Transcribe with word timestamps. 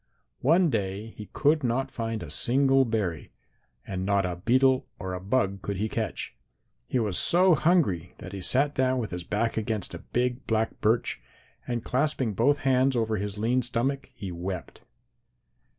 "One 0.39 0.71
day 0.71 1.13
he 1.15 1.27
could 1.27 1.63
not 1.63 1.91
find 1.91 2.23
a 2.23 2.31
single 2.31 2.85
berry 2.85 3.31
and 3.85 4.03
not 4.03 4.25
a 4.25 4.37
beetle 4.37 4.87
or 4.97 5.13
a 5.13 5.19
bug 5.19 5.61
could 5.61 5.77
he 5.77 5.87
catch. 5.87 6.35
He 6.87 6.97
was 6.97 7.19
so 7.19 7.53
hungry 7.53 8.15
that 8.17 8.33
he 8.33 8.41
sat 8.41 8.73
down 8.73 8.97
with 8.97 9.11
his 9.11 9.23
back 9.23 9.57
against 9.57 9.93
a 9.93 9.99
big 9.99 10.47
black 10.47 10.81
birch, 10.81 11.21
and 11.67 11.85
clasping 11.85 12.33
both 12.33 12.57
hands 12.65 12.95
over 12.95 13.17
his 13.17 13.37
lean 13.37 13.61
stomach, 13.61 14.09
he 14.15 14.31
wept. 14.31 14.81